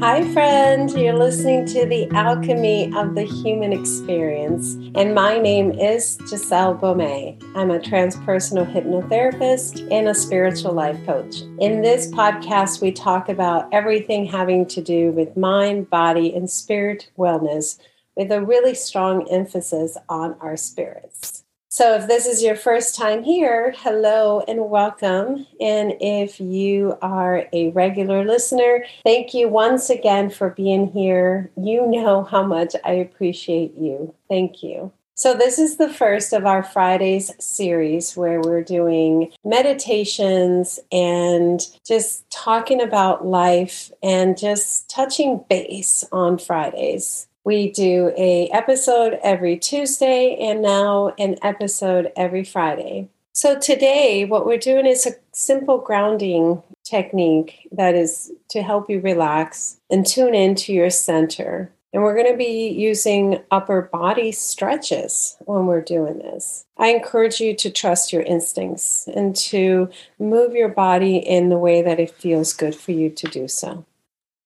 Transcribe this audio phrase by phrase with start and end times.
[0.00, 0.88] Hi, friend.
[0.92, 7.42] You're listening to the Alchemy of the Human Experience, and my name is Giselle Beaumet.
[7.56, 11.40] I'm a transpersonal hypnotherapist and a spiritual life coach.
[11.58, 17.10] In this podcast, we talk about everything having to do with mind, body, and spirit
[17.18, 17.80] wellness,
[18.14, 21.42] with a really strong emphasis on our spirits.
[21.78, 25.46] So, if this is your first time here, hello and welcome.
[25.60, 31.52] And if you are a regular listener, thank you once again for being here.
[31.56, 34.12] You know how much I appreciate you.
[34.28, 34.90] Thank you.
[35.14, 42.28] So, this is the first of our Fridays series where we're doing meditations and just
[42.28, 47.28] talking about life and just touching base on Fridays.
[47.48, 53.08] We do a episode every Tuesday and now an episode every Friday.
[53.32, 59.00] So today what we're doing is a simple grounding technique that is to help you
[59.00, 61.72] relax and tune into your center.
[61.94, 66.66] And we're going to be using upper body stretches when we're doing this.
[66.76, 69.88] I encourage you to trust your instincts and to
[70.18, 73.86] move your body in the way that it feels good for you to do so.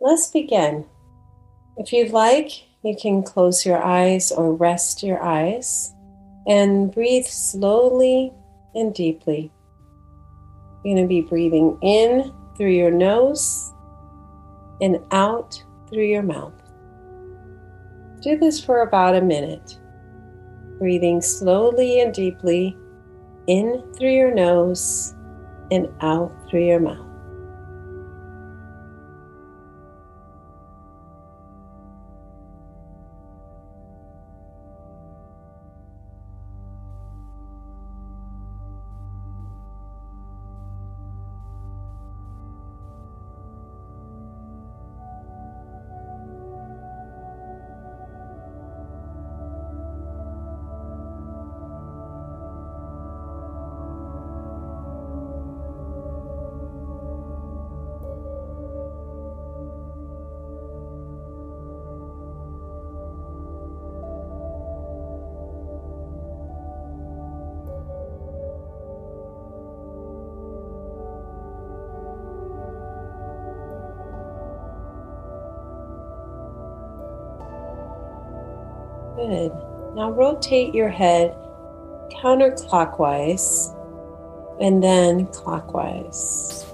[0.00, 0.86] Let's begin.
[1.76, 5.94] If you'd like, you can close your eyes or rest your eyes
[6.46, 8.32] and breathe slowly
[8.74, 9.50] and deeply.
[10.84, 13.72] You're going to be breathing in through your nose
[14.80, 16.52] and out through your mouth.
[18.22, 19.78] Do this for about a minute.
[20.78, 22.76] Breathing slowly and deeply
[23.46, 25.14] in through your nose
[25.70, 27.05] and out through your mouth.
[79.16, 79.52] Good.
[79.94, 81.34] Now rotate your head
[82.22, 83.74] counterclockwise
[84.60, 86.66] and then clockwise.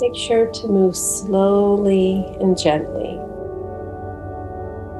[0.00, 3.18] Make sure to move slowly and gently.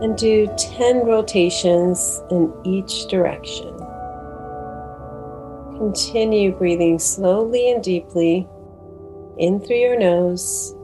[0.03, 3.77] And do 10 rotations in each direction.
[5.79, 8.49] Continue breathing slowly and deeply
[9.39, 10.75] in through your nose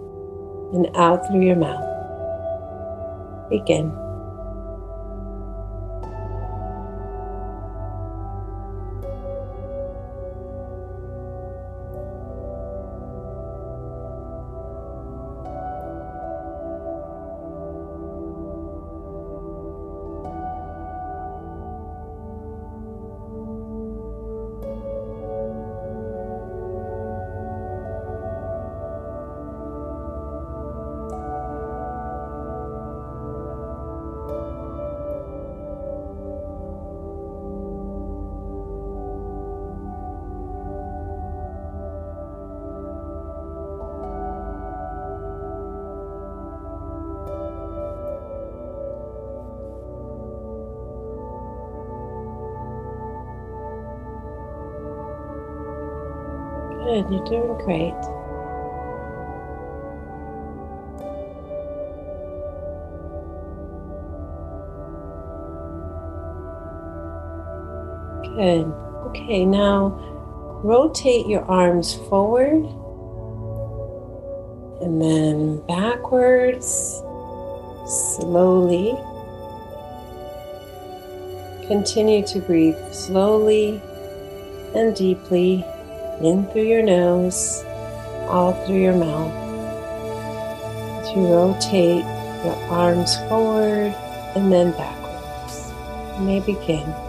[0.72, 1.91] and out through your mouth.
[3.50, 4.04] Begin.
[56.84, 57.95] Good, you're doing great.
[68.37, 68.67] Good.
[69.06, 69.99] Okay, now
[70.62, 72.65] rotate your arms forward
[74.83, 77.00] and then backwards
[77.87, 78.94] slowly.
[81.67, 83.81] Continue to breathe slowly
[84.75, 85.64] and deeply
[86.22, 87.64] in through your nose,
[88.28, 89.32] all through your mouth.
[91.02, 92.05] As you rotate
[92.44, 93.94] your arms forward
[94.37, 95.72] and then backwards.
[96.19, 97.04] You may begin.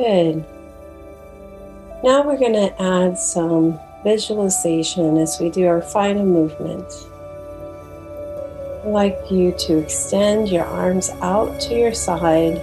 [0.00, 0.46] Good.
[2.02, 6.86] Now we're going to add some visualization as we do our final movement.
[8.82, 12.62] I'd like you to extend your arms out to your side,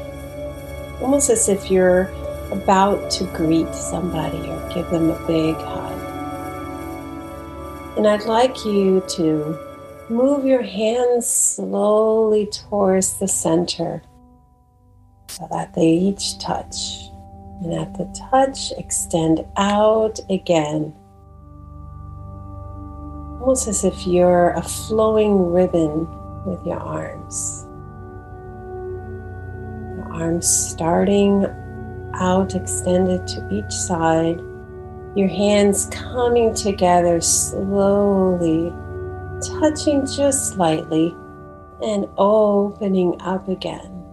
[1.00, 2.12] almost as if you're
[2.52, 6.00] about to greet somebody or give them a big hug.
[7.98, 9.60] And I'd like you to
[10.10, 14.02] move your hands slowly towards the center
[15.28, 17.07] so that they each touch.
[17.64, 20.94] And at the touch, extend out again.
[23.42, 26.08] Almost as if you're a flowing ribbon
[26.46, 27.66] with your arms.
[29.98, 31.46] Your arms starting
[32.14, 34.40] out, extended to each side.
[35.16, 38.72] Your hands coming together slowly,
[39.60, 41.16] touching just slightly,
[41.82, 44.07] and opening up again.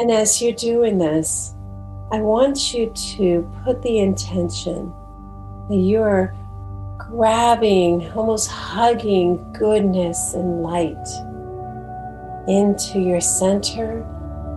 [0.00, 1.52] And as you're doing this,
[2.10, 4.90] I want you to put the intention
[5.68, 6.34] that you're
[6.96, 10.96] grabbing, almost hugging goodness and light
[12.48, 14.00] into your center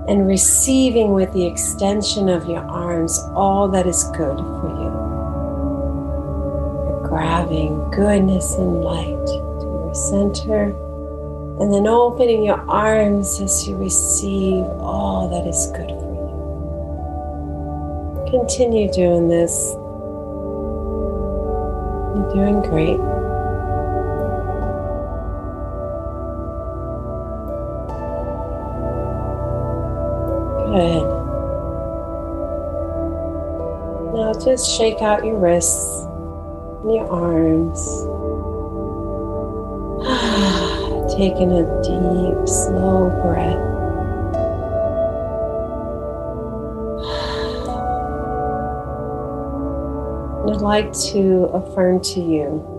[0.08, 4.92] and receiving with the extension of your arms all that is good for you.
[6.88, 10.74] You're grabbing goodness and light to your center
[11.60, 16.10] and then opening your arms as you receive all that is good for
[18.26, 18.40] you.
[18.40, 19.76] Continue doing this.
[22.16, 22.98] You're doing great.
[30.74, 31.04] Good.
[34.14, 36.06] Now just shake out your wrists
[36.82, 38.13] and your arms.
[41.18, 43.58] Taking a deep, slow breath.
[50.50, 52.74] I'd like to affirm to you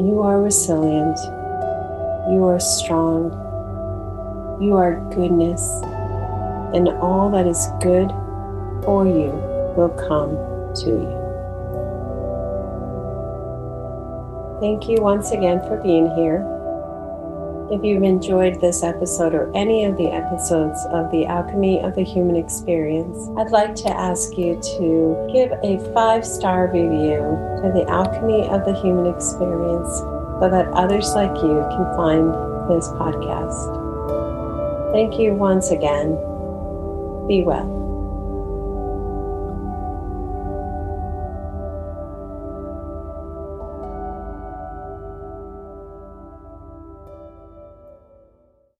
[0.00, 1.18] you are resilient,
[2.32, 3.30] you are strong,
[4.58, 5.82] you are goodness,
[6.72, 8.08] and all that is good
[8.82, 9.30] for you
[9.76, 10.30] will come
[10.74, 11.21] to you.
[14.62, 16.38] Thank you once again for being here.
[17.72, 22.04] If you've enjoyed this episode or any of the episodes of the Alchemy of the
[22.04, 27.18] Human Experience, I'd like to ask you to give a five star review
[27.58, 32.32] to the Alchemy of the Human Experience so that others like you can find
[32.70, 33.66] this podcast.
[34.92, 36.10] Thank you once again.
[37.26, 37.91] Be well.